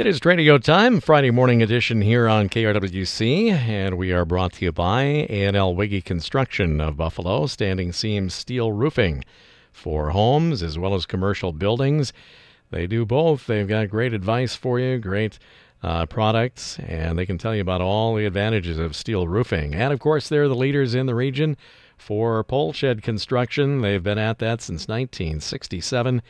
[0.00, 4.64] It is Tradio Time, Friday morning edition here on KRWC, and we are brought to
[4.64, 9.22] you by A&L Wiggy Construction of Buffalo, standing seam steel roofing
[9.74, 12.14] for homes as well as commercial buildings.
[12.70, 13.46] They do both.
[13.46, 15.38] They've got great advice for you, great
[15.82, 19.74] uh, products, and they can tell you about all the advantages of steel roofing.
[19.74, 21.58] And of course, they're the leaders in the region
[21.98, 23.82] for pole shed construction.
[23.82, 26.22] They've been at that since 1967.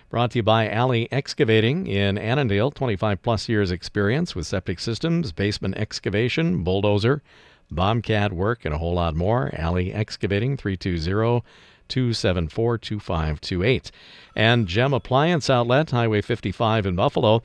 [0.10, 2.72] Brought to you by Alley Excavating in Annandale.
[2.72, 7.22] 25 plus years experience with septic systems, basement excavation, bulldozer,
[7.70, 9.52] bobcat work, and a whole lot more.
[9.54, 11.44] Alley Excavating 320
[11.88, 13.92] 274 2528.
[14.36, 17.42] And Gem Appliance Outlet, Highway 55 in Buffalo.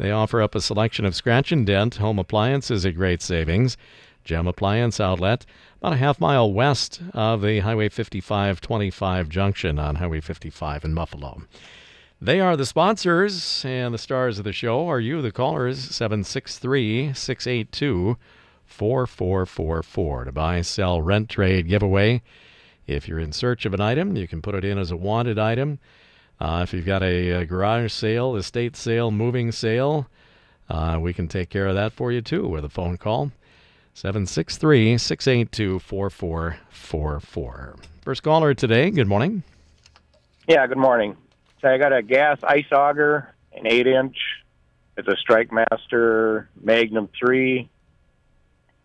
[0.00, 3.76] They offer up a selection of scratch and dent home appliances at great savings.
[4.24, 5.44] Gem Appliance Outlet,
[5.76, 10.94] about a half mile west of the Highway 55 25 junction on Highway 55 in
[10.94, 11.42] Buffalo.
[12.18, 17.12] They are the sponsors, and the stars of the show are you, the callers, 763
[17.12, 18.16] 682
[18.64, 22.22] 4444 to buy, sell, rent, trade, giveaway.
[22.86, 25.38] If you're in search of an item, you can put it in as a wanted
[25.38, 25.78] item.
[26.40, 30.06] Uh, if you've got a, a, garage sale, estate sale, moving sale,
[30.70, 33.30] uh, we can take care of that for you too with a phone call.
[33.92, 37.76] 763 682 4444.
[38.02, 39.42] First caller today, good morning.
[40.48, 41.16] Yeah, good morning.
[41.60, 44.16] So I got a gas ice auger, an 8 inch.
[44.96, 47.68] It's a StrikeMaster Magnum 3,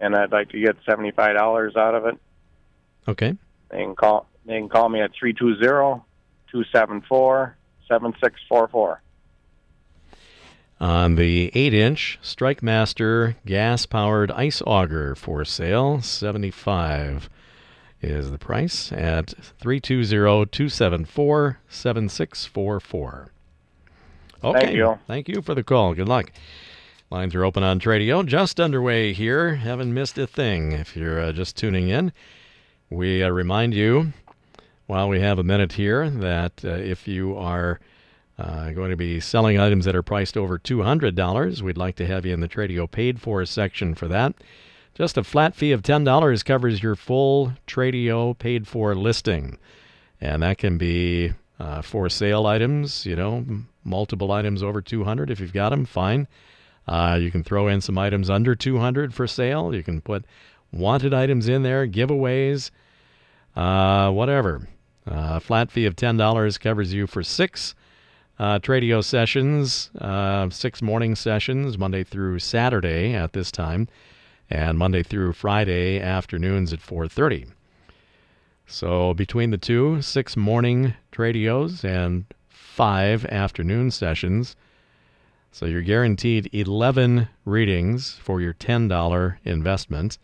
[0.01, 2.17] and I'd like to get $75 out of it.
[3.07, 3.37] Okay.
[3.69, 6.01] They can call, they can call me at 320
[6.55, 7.57] 274
[7.89, 9.01] 7644.
[10.79, 17.29] On the 8 inch StrikeMaster gas powered ice auger for sale, 75
[18.01, 23.31] is the price at 320 274 7644.
[24.43, 24.59] Okay.
[24.59, 24.99] Thank you.
[25.07, 25.93] Thank you for the call.
[25.93, 26.31] Good luck.
[27.09, 28.25] Lines are open on Tradio.
[28.25, 29.55] Just underway here.
[29.55, 32.13] Haven't missed a thing if you're uh, just tuning in.
[32.89, 34.13] We uh, remind you
[34.87, 37.79] while we have a minute here that uh, if you are
[38.37, 42.25] uh, going to be selling items that are priced over $200, we'd like to have
[42.25, 44.35] you in the Tradio paid for section for that.
[44.93, 49.57] Just a flat fee of $10 covers your full Tradio paid for listing.
[50.21, 53.45] And that can be uh, for sale items, you know,
[53.83, 56.27] multiple items over 200 if you've got them, fine.
[56.87, 59.73] Uh, you can throw in some items under 200 for sale.
[59.73, 60.25] You can put
[60.71, 62.69] wanted items in there, giveaways,
[63.55, 64.67] uh, whatever.
[65.07, 67.75] Uh, flat fee of $10 covers you for six
[68.39, 73.87] uh, Tradio sessions, uh, six morning sessions, Monday through Saturday at this time,
[74.49, 77.47] and Monday through Friday afternoons at 4.30.
[78.67, 84.55] So between the two, six morning Tradios and five afternoon sessions.
[85.51, 90.17] So you're guaranteed 11 readings for your $10 investment.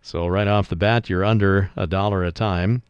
[0.00, 2.82] So right off the bat, you're under a dollar a time.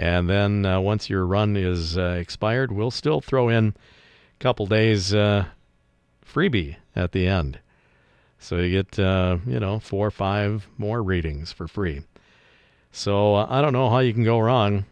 [0.00, 4.64] And then uh, once your run is uh, expired, we'll still throw in a couple
[4.64, 5.44] days uh,
[6.26, 7.58] freebie at the end.
[8.38, 12.00] So you get, uh, you know, four or five more readings for free.
[12.90, 14.86] So uh, I don't know how you can go wrong.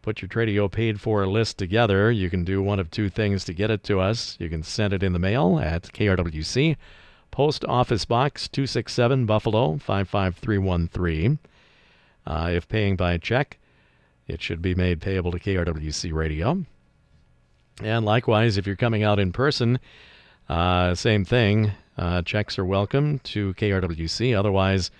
[0.00, 2.10] Put your Tradio paid for list together.
[2.10, 4.38] You can do one of two things to get it to us.
[4.40, 6.78] You can send it in the mail at KRWC,
[7.30, 11.38] Post Office Box 267, Buffalo 55313.
[12.26, 13.58] Uh, if paying by check,
[14.32, 16.64] it should be made payable to KRWC Radio.
[17.82, 19.78] And likewise, if you're coming out in person,
[20.48, 21.72] uh, same thing.
[21.98, 24.36] Uh, checks are welcome to KRWC.
[24.36, 24.90] Otherwise,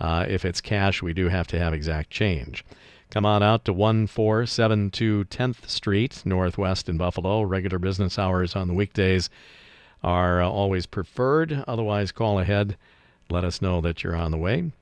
[0.00, 2.64] uh, if it's cash, we do have to have exact change.
[3.10, 7.42] Come on out to 1472 10th Street, Northwest in Buffalo.
[7.42, 9.28] Regular business hours on the weekdays
[10.02, 11.64] are uh, always preferred.
[11.68, 12.78] Otherwise, call ahead.
[13.28, 14.72] Let us know that you're on the way.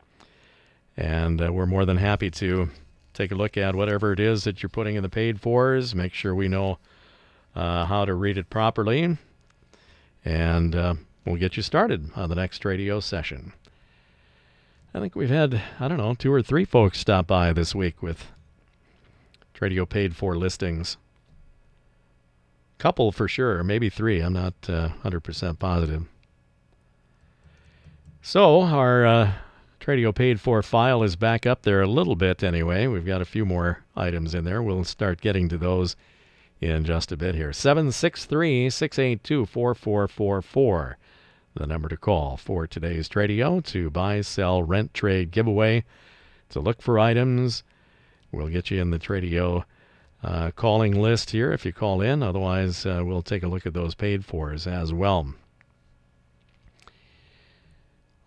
[0.97, 2.71] And uh, we're more than happy to
[3.19, 5.93] take a look at whatever it is that you're putting in the paid fors.
[5.93, 6.79] Make sure we know
[7.55, 9.19] uh, how to read it properly.
[10.25, 10.95] And uh,
[11.25, 13.53] we'll get you started on the next Tradio session.
[14.95, 18.03] I think we've had, I don't know, two or three folks stop by this week
[18.03, 18.29] with
[19.53, 20.97] Tradio paid for listings.
[22.79, 24.21] Couple for sure, maybe three.
[24.21, 26.05] I'm not uh, 100% positive.
[28.23, 29.35] So, our
[29.89, 32.87] Tradio paid for file is back up there a little bit anyway.
[32.87, 34.63] We've got a few more items in there.
[34.63, 35.97] We'll start getting to those
[36.61, 37.55] in just a bit here.
[37.55, 40.99] 763 682 4444.
[41.55, 45.87] The number to call for today's Tradio to buy, sell, rent, trade, giveaway.
[46.51, 47.65] to look for items.
[48.31, 49.65] We'll get you in the Tradio
[50.23, 52.23] uh, calling list here if you call in.
[52.23, 55.33] Otherwise, uh, we'll take a look at those paid fors as well.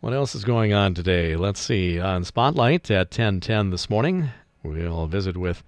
[0.01, 1.35] What else is going on today?
[1.35, 1.99] Let's see.
[1.99, 4.31] On Spotlight at 10:10 this morning,
[4.63, 5.61] we'll visit with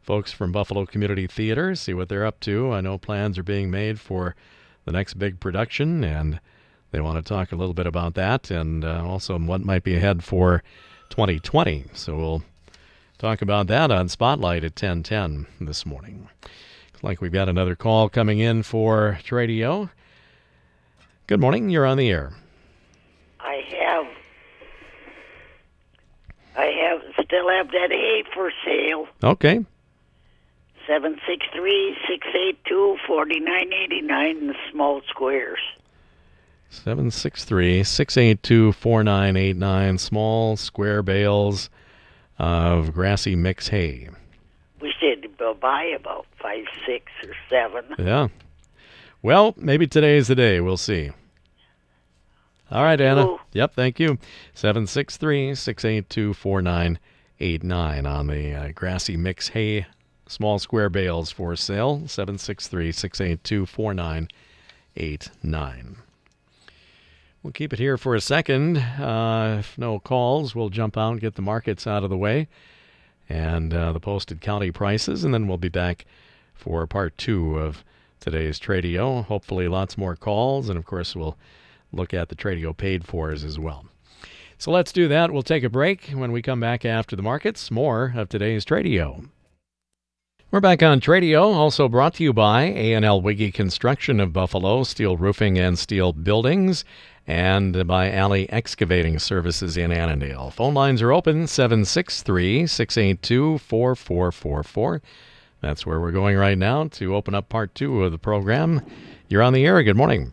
[0.00, 2.72] folks from Buffalo Community Theater, see what they're up to.
[2.72, 4.36] I know plans are being made for
[4.84, 6.38] the next big production, and
[6.92, 9.96] they want to talk a little bit about that and uh, also what might be
[9.96, 10.62] ahead for
[11.08, 11.86] 2020.
[11.92, 12.42] So we'll
[13.18, 16.28] talk about that on Spotlight at 10:10 this morning.
[16.92, 19.90] Looks like we've got another call coming in for Tradio.
[21.26, 21.68] Good morning.
[21.68, 22.32] You're on the air.
[23.52, 24.06] I have.
[26.56, 29.06] I have still have that hay for sale.
[29.22, 29.64] Okay.
[30.86, 35.60] Seven six three six eight two forty nine eighty nine in the small squares.
[36.70, 39.98] 763 682 4989.
[39.98, 41.68] Small square bales
[42.38, 44.08] of grassy mix hay.
[44.80, 47.84] We said to buy about five, six, or seven.
[47.98, 48.28] Yeah.
[49.20, 50.60] Well, maybe today is the day.
[50.60, 51.10] We'll see.
[52.72, 53.26] All right, Anna.
[53.26, 53.38] you.
[53.52, 54.16] Yep, thank you.
[54.54, 59.84] 763 682 4989 on the uh, grassy mix hay
[60.26, 61.96] small square bales for sale.
[62.06, 65.96] 763 682 4989.
[67.42, 68.78] We'll keep it here for a second.
[68.78, 72.48] Uh, if no calls, we'll jump out and get the markets out of the way
[73.28, 76.06] and uh, the posted county prices, and then we'll be back
[76.54, 77.84] for part two of
[78.18, 79.26] today's Tradio.
[79.26, 81.36] Hopefully, lots more calls, and of course, we'll
[81.92, 83.86] look at the Tradio paid fors as well.
[84.58, 85.32] So let's do that.
[85.32, 86.10] We'll take a break.
[86.10, 89.28] When we come back after the markets, more of today's Tradio.
[90.52, 95.16] We're back on Tradio, also brought to you by A&L Wiggy Construction of Buffalo, steel
[95.16, 96.84] roofing and steel buildings,
[97.26, 100.50] and by Alley Excavating Services in Annandale.
[100.50, 105.02] Phone lines are open 763 682 4444.
[105.62, 108.82] That's where we're going right now to open up part two of the program.
[109.28, 109.82] You're on the air.
[109.82, 110.32] Good morning.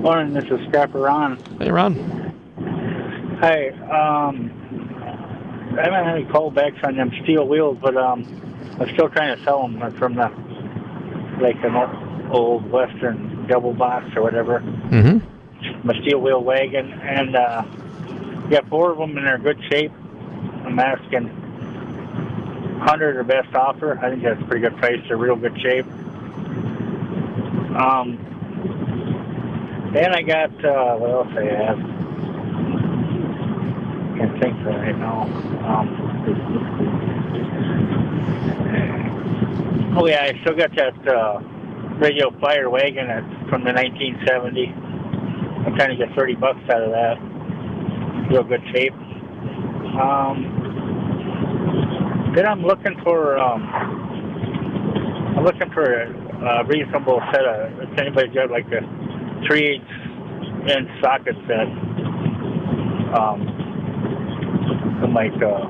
[0.00, 1.36] Morning, this is Scrapper Ron.
[1.58, 1.94] Hey, Ron.
[3.42, 4.50] Hey, um,
[5.78, 8.24] I haven't had any callbacks on them steel wheels, but um,
[8.80, 10.30] I'm still trying to sell them They're from the
[11.42, 11.76] like an
[12.30, 14.60] old Western double box or whatever.
[14.60, 15.86] Mm-hmm.
[15.86, 17.60] My steel wheel wagon, and uh,
[18.48, 19.92] got four of them in their good shape.
[20.64, 21.28] I'm asking
[22.80, 23.98] hundred or best offer.
[24.02, 25.04] I think that's a pretty good price.
[25.08, 25.84] They're real good shape.
[27.76, 28.29] Um,
[29.92, 31.78] then I got uh, what else I have?
[34.18, 35.22] Can't think of right now.
[35.66, 35.88] Um,
[39.98, 41.40] oh yeah, I still got that uh,
[41.98, 44.66] radio fire wagon that's from the 1970.
[45.66, 47.18] I'm trying to get 30 bucks out of that.
[48.30, 48.94] Real good shape.
[49.98, 50.46] Um,
[52.36, 53.66] then I'm looking for um,
[55.36, 56.06] I'm looking for a,
[56.46, 57.80] a reasonable set of.
[57.80, 58.99] If anybody's got like a
[59.46, 59.94] three eighths
[60.68, 61.68] inch socket set,
[63.16, 63.38] um,
[65.00, 65.64] from like uh,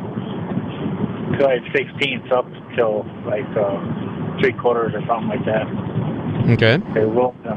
[1.36, 2.46] till like sixteenths up
[2.76, 3.78] till like uh,
[4.40, 5.66] three quarters or something like that.
[6.50, 6.78] Okay.
[6.94, 7.56] They will uh,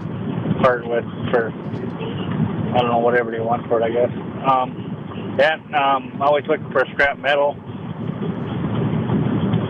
[0.62, 3.84] part with for I don't know whatever they want for it.
[3.84, 4.12] I guess.
[4.50, 7.56] Um, that um, always looking for scrap metal,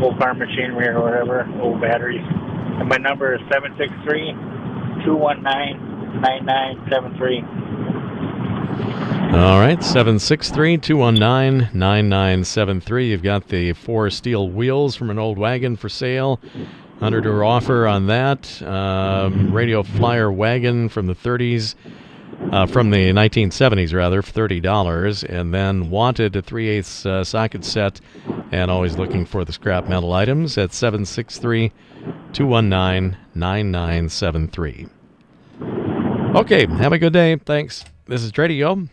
[0.03, 2.25] old farm machinery or whatever, old batteries.
[2.79, 4.33] And my number is seven six three
[5.05, 5.92] two one nine
[6.23, 7.43] nine nine seven three.
[9.33, 13.09] All right, 763 219 9973.
[13.09, 16.39] You've got the four steel wheels from an old wagon for sale.
[17.01, 18.61] $100 offer on that.
[18.61, 21.73] Um, radio flyer wagon from the 30s,
[22.51, 25.23] uh, from the 1970s rather, $30.
[25.27, 27.99] And then wanted a 3 8 uh, socket set
[28.51, 31.71] and always looking for the scrap metal items at 763
[32.33, 34.87] 219 9973.
[36.33, 37.35] Okay, have a good day.
[37.35, 37.85] Thanks.
[38.07, 38.89] This is Tradio.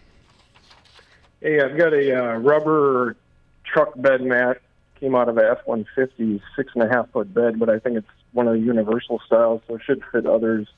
[1.41, 3.17] Hey, I've got a uh, rubber
[3.65, 4.61] truck bed mat.
[5.01, 7.97] Came out of an F 150, six and a half foot bed, but I think
[7.97, 10.69] it's one of the universal styles, so it should fit others.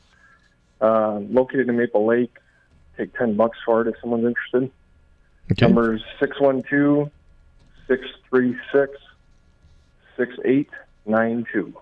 [0.81, 2.37] Uh, located in Maple Lake.
[2.97, 4.71] Take 10 bucks for it if someone's interested.
[5.51, 5.67] Okay.
[5.67, 7.11] Number is 612
[7.89, 9.01] 636
[10.17, 11.75] 6892.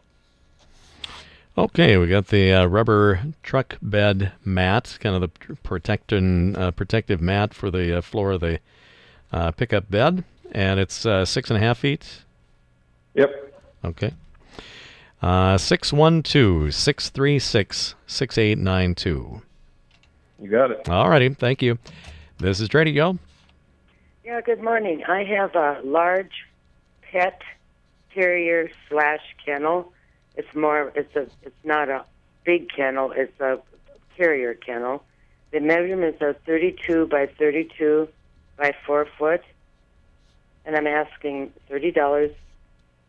[1.59, 6.71] Okay, we got the uh, rubber truck bed mat, kind of the pr- protecting, uh,
[6.71, 8.61] protective mat for the uh, floor of the
[9.33, 12.23] uh, pickup bed, and it's uh, six and a half feet.
[13.14, 13.54] Yep.
[13.85, 14.12] Okay.
[15.21, 19.42] Uh, 612 636 6892.
[20.40, 20.88] You got it.
[20.88, 21.78] All righty, thank you.
[22.38, 23.19] This is Tradio.
[24.25, 25.02] Yeah, good morning.
[25.07, 26.47] I have a large
[27.02, 27.42] pet
[28.14, 29.92] terrier slash kennel.
[30.37, 30.92] It's more.
[30.94, 31.26] It's a.
[31.42, 32.04] It's not a
[32.44, 33.12] big kennel.
[33.14, 33.58] It's a
[34.16, 35.02] carrier kennel.
[35.50, 38.08] The measurements are 32 by 32
[38.56, 39.42] by four foot,
[40.64, 42.30] and I'm asking thirty dollars,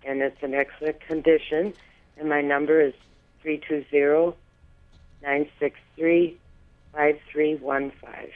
[0.03, 1.73] and it's in excellent condition.
[2.17, 2.93] And my number is
[3.41, 4.35] three two zero
[5.21, 6.39] nine six three
[6.93, 8.31] five three one five.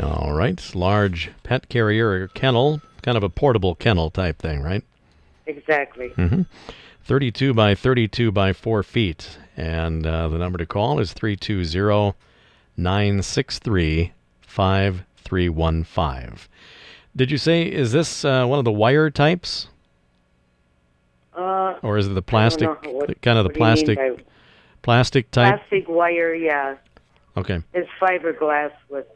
[0.00, 0.74] All right.
[0.74, 4.84] Large pet carrier or kennel, kind of a portable kennel type thing, right?
[5.46, 6.10] Exactly.
[6.10, 6.42] Mm-hmm.
[7.04, 9.38] 32 by 32 by 4 feet.
[9.56, 12.14] And uh, the number to call is 320
[12.76, 16.38] 963 5315.
[17.14, 19.68] Did you say, is this uh, one of the wire types?
[21.36, 22.68] Uh, Or is it the plastic.
[22.84, 24.26] What- kind of the what do you mean plastic,
[24.82, 25.56] plastic type?
[25.60, 26.76] Plastic wire, yeah.
[27.36, 27.62] Okay.
[27.74, 29.06] It's fiberglass with.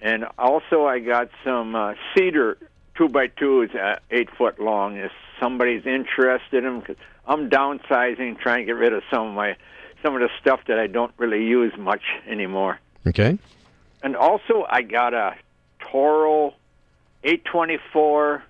[0.00, 2.56] and also I got some uh, cedar
[2.96, 4.96] two by twos, uh, eight foot long.
[4.96, 9.34] If somebody's interested in them, because I'm downsizing, trying to get rid of some of
[9.34, 9.56] my
[10.02, 12.78] some of the stuff that I don't really use much anymore.
[13.06, 13.38] Okay.
[14.02, 15.34] And also, I got a
[15.90, 16.54] Toro
[17.24, 18.42] 824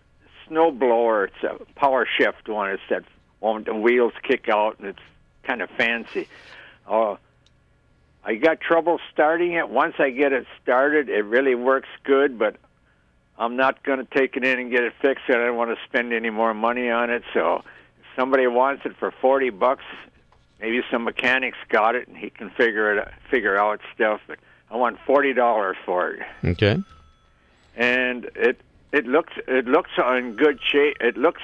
[0.49, 1.28] snowblower.
[1.28, 2.70] It's a power shift one.
[2.70, 3.04] It's that
[3.40, 5.00] one the wheels kick out, and it's
[5.42, 6.28] kind of fancy.
[6.88, 7.16] Uh,
[8.25, 9.68] I got trouble starting it.
[9.70, 12.56] Once I get it started, it really works good, but
[13.38, 15.25] I'm not going to take it in and get it fixed.
[15.28, 17.23] I don't want to spend any more money on it.
[17.32, 17.62] So,
[17.99, 19.85] if somebody wants it for 40 bucks,
[20.61, 24.20] maybe some mechanic's got it and he can figure it figure out stuff.
[24.26, 24.38] But
[24.70, 26.76] I want forty dollars for it, Okay.
[27.76, 28.61] and it
[28.92, 30.99] it looks it looks in good shape.
[31.00, 31.40] It looks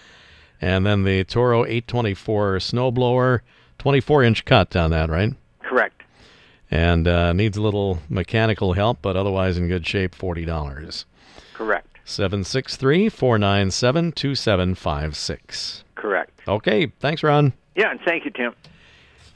[0.61, 3.41] and then the Toro 824 snowblower,
[3.79, 5.35] 24 inch cut on that, right?
[6.75, 11.05] And uh, needs a little mechanical help, but otherwise in good shape, $40.
[11.55, 11.87] Correct.
[12.05, 15.85] 763 497 2756.
[15.95, 16.41] Correct.
[16.49, 17.53] Okay, thanks, Ron.
[17.77, 18.55] Yeah, and thank you, Tim.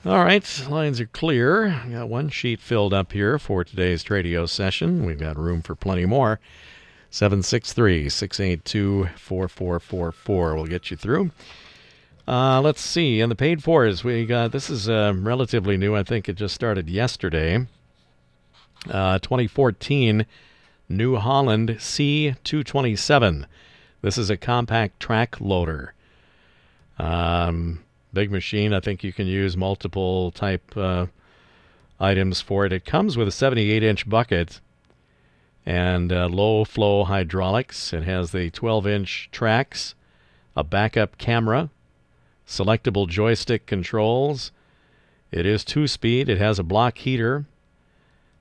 [0.05, 1.81] All right, lines are clear.
[1.89, 5.07] Got one sheet filled up here for today's Tradio session.
[5.07, 6.41] We've got room for plenty more.
[7.11, 11.31] 763 682 4444 will get you through.
[12.29, 13.23] Uh, let's see.
[13.23, 15.97] And the paid for is we got this is uh, relatively new.
[15.97, 17.67] I think it just started yesterday.
[18.87, 20.27] Uh, 2014
[20.91, 23.47] New Holland C227.
[24.03, 25.95] This is a compact track loader.
[26.99, 27.83] Um,
[28.13, 28.75] big machine.
[28.75, 31.07] I think you can use multiple type uh,
[31.99, 32.75] items for it.
[32.75, 34.61] It comes with a 78 inch bucket
[35.65, 37.95] and uh, low flow hydraulics.
[37.95, 39.95] It has the 12 inch tracks,
[40.55, 41.71] a backup camera,
[42.49, 44.51] selectable joystick controls.
[45.31, 46.29] It is two speed.
[46.29, 47.45] It has a block heater.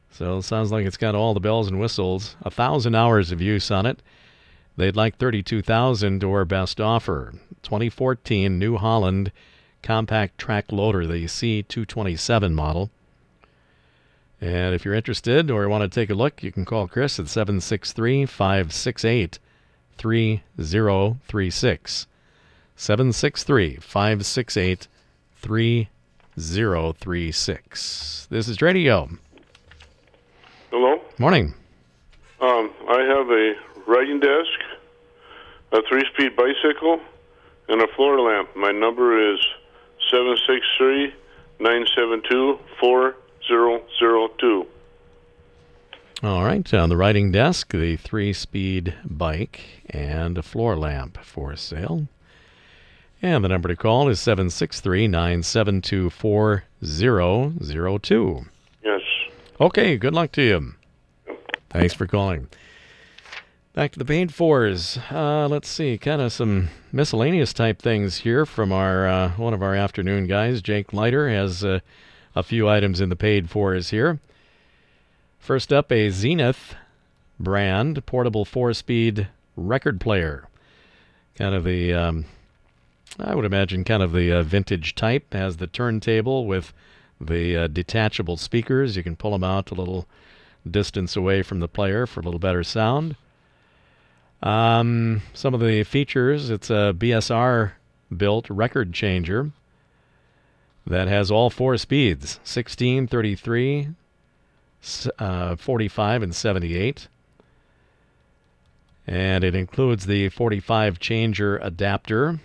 [0.10, 2.38] So it sounds like it's got all the bells and whistles.
[2.42, 4.02] A thousand hours of use on it.
[4.78, 7.34] They'd like thirty-two thousand or best offer.
[7.64, 9.32] 2014 New Holland
[9.84, 12.90] compact track loader, the C227 model.
[14.40, 17.28] And if you're interested or want to take a look, you can call Chris at
[17.28, 19.40] 763 568
[19.98, 22.08] 3036.
[22.78, 24.88] 763 568
[25.36, 28.28] 3036.
[28.30, 29.18] This is Tradio.
[30.70, 31.02] Hello.
[31.18, 31.56] Morning.
[32.40, 33.56] Um, I have a
[33.88, 34.60] writing desk,
[35.72, 37.00] a three-speed bicycle,
[37.68, 38.56] and a floor lamp.
[38.56, 39.44] My number is
[40.12, 41.16] seven six three
[41.60, 43.16] nine seven two four
[43.48, 44.68] zero zero two.
[46.22, 51.56] All right, on the writing desk, the three speed bike and a floor lamp for
[51.56, 52.08] sale.
[53.22, 58.46] And the number to call is 763 972 4002.
[58.84, 59.02] Yes.
[59.60, 60.74] Okay, good luck to you.
[61.70, 62.48] Thanks for calling.
[63.74, 64.98] Back to the paid fours.
[65.12, 69.62] Uh, let's see, kind of some miscellaneous type things here from our uh, one of
[69.62, 70.62] our afternoon guys.
[70.62, 71.80] Jake Leiter has uh,
[72.36, 74.20] a few items in the paid fours here.
[75.40, 76.76] First up, a Zenith
[77.40, 80.48] brand portable four-speed record player.
[81.36, 82.26] Kind of the, um,
[83.20, 85.34] I would imagine, kind of the uh, vintage type.
[85.34, 86.74] Has the turntable with
[87.20, 88.96] the uh, detachable speakers.
[88.96, 90.08] You can pull them out a little
[90.70, 93.16] distance away from the player for a little better sound.
[94.44, 97.72] Um, some of the features it's a BSR
[98.16, 99.52] built record changer
[100.86, 103.90] that has all four speeds 16, 33,
[105.20, 107.08] uh, 45, and 78.
[109.06, 112.40] And it includes the 45 changer adapter.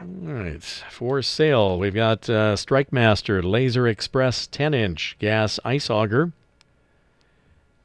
[0.00, 6.32] All right, for sale, we've got uh, StrikeMaster Laser Express 10 inch gas ice auger.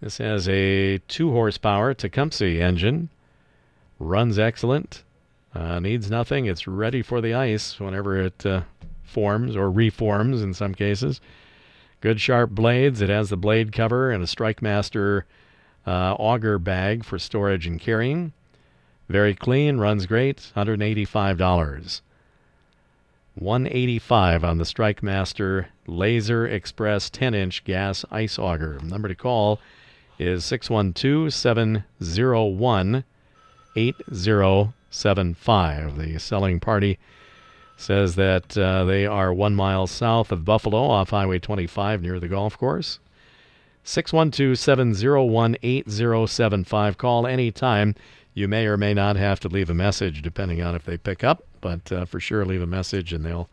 [0.01, 3.09] This has a 2 horsepower Tecumseh engine.
[3.99, 5.03] Runs excellent.
[5.53, 6.45] Uh, needs nothing.
[6.45, 8.61] It's ready for the ice whenever it uh,
[9.03, 11.19] forms or reforms in some cases.
[12.01, 13.01] Good sharp blades.
[13.01, 15.23] It has the blade cover and a StrikeMaster
[15.85, 18.31] uh, auger bag for storage and carrying.
[19.09, 20.51] Very clean, runs great.
[20.55, 22.01] $185.
[23.35, 28.79] 185 on the StrikeMaster Laser Express 10-inch gas ice auger.
[28.83, 29.59] Number to call
[30.17, 33.03] is 612-701
[33.75, 35.97] 8075.
[35.97, 36.99] The selling party
[37.77, 42.27] says that uh, they are one mile south of Buffalo off Highway 25 near the
[42.27, 42.99] golf course.
[43.83, 46.97] 612 701 8075.
[46.97, 47.95] Call anytime.
[48.33, 51.23] You may or may not have to leave a message depending on if they pick
[51.23, 53.49] up, but uh, for sure leave a message and they'll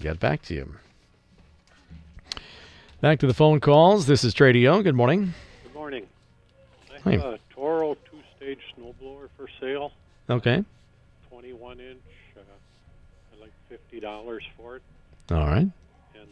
[0.00, 0.74] get back to you.
[3.00, 4.06] Back to the phone calls.
[4.06, 4.82] This is Tradio.
[4.82, 5.32] Good morning.
[5.62, 6.06] Good morning.
[7.04, 7.12] Hi.
[7.12, 7.49] I have a Toro two
[8.40, 9.92] stage snowblower for sale,
[10.28, 10.64] Okay.
[11.28, 11.98] 21 inch.
[12.36, 12.40] Uh,
[13.36, 14.82] I like $50 for it,
[15.30, 15.58] All right.
[15.58, 15.72] and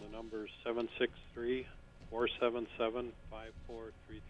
[0.04, 1.66] the number is 763
[2.10, 4.20] 477 5433.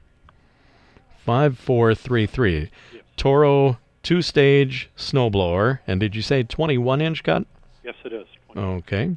[1.24, 2.70] 5433.
[2.92, 3.02] Yes.
[3.16, 5.80] Toro two stage snowblower.
[5.86, 7.46] And did you say 21 inch cut?
[7.84, 8.26] Yes, it is.
[8.52, 8.68] 20.
[8.78, 9.16] Okay.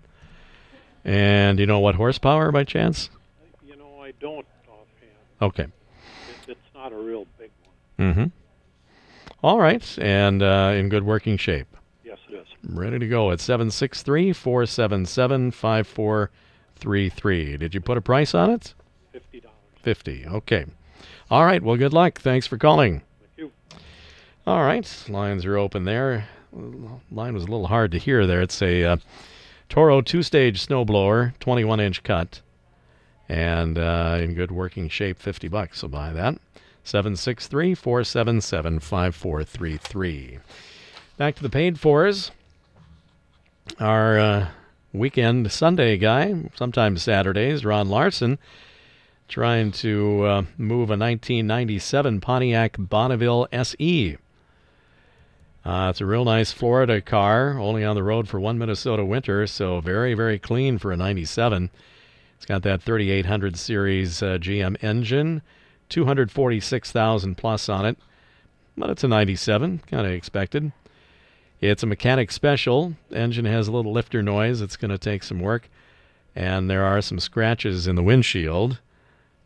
[1.03, 3.09] And you know what horsepower by chance?
[3.65, 5.11] You know, I don't offhand.
[5.41, 5.63] Okay.
[5.63, 7.49] It, it's not a real big
[7.97, 8.11] one.
[8.11, 8.25] Mm hmm.
[9.43, 9.97] All right.
[9.99, 11.67] And uh, in good working shape.
[12.03, 12.47] Yes, it is.
[12.63, 17.57] Ready to go at 763 477 5433.
[17.57, 18.73] Did you put a price on it?
[19.13, 19.43] $50.
[19.81, 20.25] 50.
[20.27, 20.65] Okay.
[21.29, 21.63] All right.
[21.63, 22.19] Well, good luck.
[22.19, 23.01] Thanks for calling.
[23.19, 23.51] Thank you.
[24.45, 25.05] All right.
[25.09, 26.27] Lines are open there.
[26.53, 28.41] Line was a little hard to hear there.
[28.41, 28.97] It's a uh,
[29.69, 32.41] Toro two stage snowblower, 21 inch cut,
[33.29, 35.79] and uh, in good working shape, 50 bucks.
[35.79, 36.37] So buy that.
[36.83, 40.39] 763 477 5433.
[41.17, 42.31] Back to the paid fours.
[43.79, 44.47] Our uh,
[44.93, 48.39] weekend Sunday guy, sometimes Saturdays, Ron Larson,
[49.27, 54.17] trying to uh, move a 1997 Pontiac Bonneville SE.
[55.63, 59.45] Uh, it's a real nice Florida car, only on the road for one Minnesota winter,
[59.45, 61.69] so very, very clean for a 97.
[62.35, 65.43] It's got that 3800 series uh, GM engine,
[65.91, 67.97] 246,000 plus on it,
[68.75, 70.71] but it's a 97, kind of expected.
[71.59, 72.93] It's a mechanic special.
[73.13, 74.61] Engine has a little lifter noise.
[74.61, 75.69] It's going to take some work,
[76.35, 78.79] and there are some scratches in the windshield,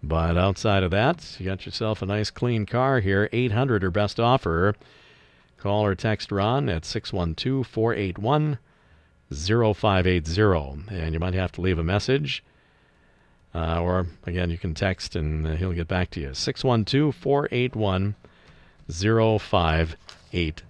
[0.05, 3.27] But outside of that, you got yourself a nice clean car here.
[3.33, 4.75] 800 or best offer.
[5.57, 8.59] Call or text Ron at 612 481
[9.33, 10.95] 0580.
[10.95, 12.43] And you might have to leave a message.
[13.55, 16.33] Uh, or, again, you can text and uh, he'll get back to you.
[16.33, 18.15] 612 481
[18.91, 20.63] 0580.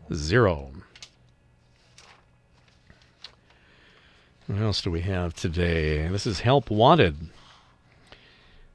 [4.48, 6.08] What else do we have today?
[6.08, 7.30] This is Help Wanted.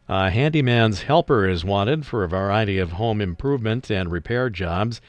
[0.09, 5.01] Uh, handyman's helper is wanted for a variety of home improvement and repair jobs.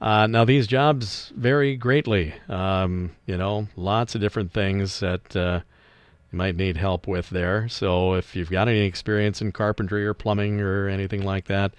[0.00, 2.32] Uh, now, these jobs vary greatly.
[2.48, 5.62] Um, you know, lots of different things that uh,
[6.36, 7.68] might need help with there.
[7.68, 11.72] So, if you've got any experience in carpentry or plumbing or anything like that,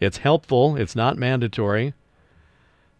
[0.00, 0.76] it's helpful.
[0.76, 1.94] It's not mandatory.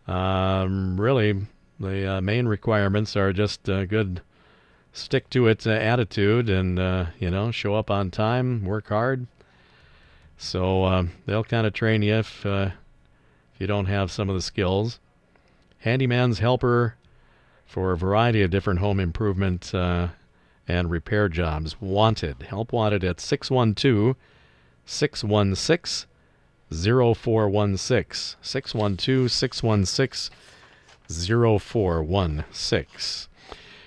[0.06, 1.46] Um, really,
[1.80, 4.20] the uh, main requirements are just a good
[4.92, 9.26] stick to it uh, attitude and, uh, you know, show up on time, work hard.
[10.36, 12.70] So uh, they'll kind of train you if, uh,
[13.54, 15.00] if you don't have some of the skills.
[15.78, 16.96] Handyman's helper
[17.66, 20.08] for a variety of different home improvement uh,
[20.66, 21.80] and repair jobs.
[21.80, 22.42] Wanted.
[22.42, 24.16] Help wanted at 612
[24.86, 26.08] 616
[26.70, 28.36] 0416.
[28.42, 30.36] 612 616
[31.08, 33.30] 0416.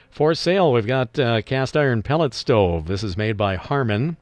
[0.10, 2.88] For sale, we've got uh, cast iron pellet stove.
[2.88, 4.18] This is made by Harman.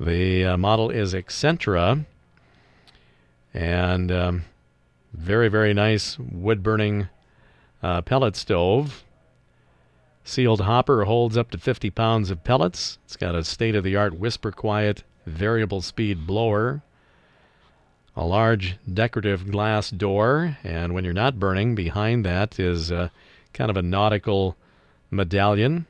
[0.00, 2.06] The uh, model is Accentra.
[3.52, 4.44] And um,
[5.12, 7.08] very, very nice wood burning
[7.82, 9.04] uh, pellet stove.
[10.24, 12.98] Sealed hopper holds up to 50 pounds of pellets.
[13.04, 16.82] It's got a state of the art whisper quiet variable speed blower.
[18.14, 20.58] A large decorative glass door.
[20.62, 23.08] And when you're not burning, behind that is uh,
[23.52, 24.56] kind of a nautical
[25.10, 25.86] medallion.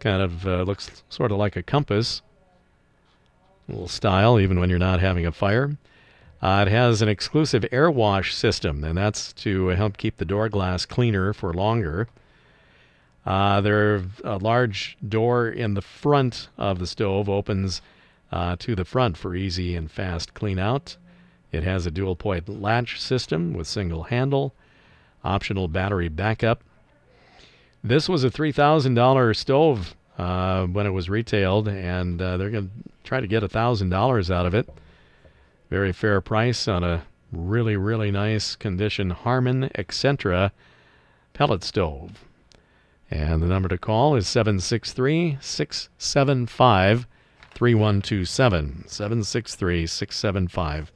[0.00, 2.22] Kind of uh, looks sort of like a compass.
[3.68, 5.76] A little style, even when you're not having a fire.
[6.42, 10.48] Uh, it has an exclusive air wash system, and that's to help keep the door
[10.50, 12.06] glass cleaner for longer.
[13.26, 17.80] Uh, there, a large door in the front of the stove opens
[18.30, 20.96] uh, to the front for easy and fast clean out.
[21.52, 24.54] It has a dual point latch system with single handle,
[25.24, 26.62] optional battery backup,
[27.84, 32.90] this was a $3,000 stove uh, when it was retailed, and uh, they're going to
[33.04, 34.70] try to get $1,000 out of it.
[35.68, 40.50] Very fair price on a really, really nice condition Harman Accentra
[41.34, 42.23] pellet stove.
[43.10, 47.06] And the number to call is 763 675
[47.54, 48.88] 3127.
[48.88, 50.92] 763 675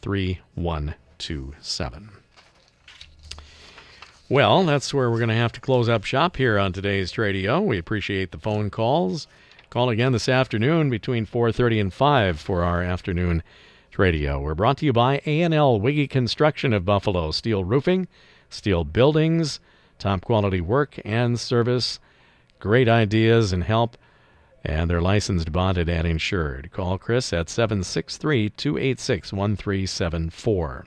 [0.00, 2.10] 3127.
[4.30, 7.64] Well, that's where we're going to have to close up shop here on today's Tradio.
[7.64, 9.26] We appreciate the phone calls.
[9.70, 13.42] Call again this afternoon between 4:30 and 5 for our afternoon
[13.90, 14.40] Tradio.
[14.40, 18.06] We're brought to you by A&L Wiggy Construction of Buffalo, steel roofing,
[18.50, 19.60] steel buildings,
[19.98, 22.00] top quality work and service,
[22.58, 23.96] great ideas and help,
[24.64, 26.70] and they're licensed, bonded, and insured.
[26.72, 30.86] Call Chris at 763 286 1374.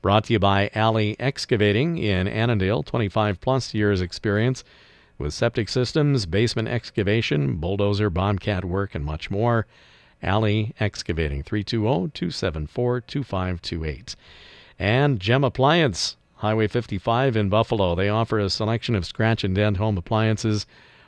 [0.00, 4.62] Brought to you by Alley Excavating in Annandale, 25 plus years experience
[5.18, 9.66] with septic systems, basement excavation, bulldozer, bobcat work, and much more.
[10.22, 14.16] Alley Excavating, 320 274 2528.
[14.78, 17.94] And Gem Appliance, Highway 55 in Buffalo.
[17.96, 20.66] They offer a selection of scratch and dent home appliances,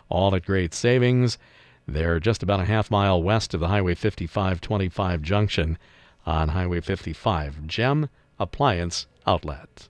[0.08, 1.38] all at great savings.
[1.86, 5.78] They're just about a half mile west of the Highway 55 25 junction
[6.26, 7.66] on Highway 55.
[7.66, 9.88] Gem Appliance Outlet.